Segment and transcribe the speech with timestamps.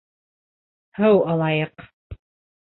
[1.01, 1.85] Һыу алайыҡ...